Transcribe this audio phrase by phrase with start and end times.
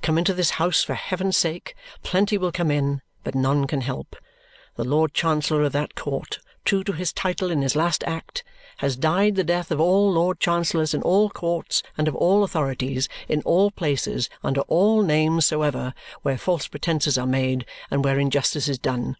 [0.00, 1.74] Come into this house for heaven's sake!
[2.04, 4.14] Plenty will come in, but none can help.
[4.76, 8.44] The Lord Chancellor of that court, true to his title in his last act,
[8.76, 13.08] has died the death of all lord chancellors in all courts and of all authorities
[13.28, 18.68] in all places under all names soever, where false pretences are made, and where injustice
[18.68, 19.16] is done.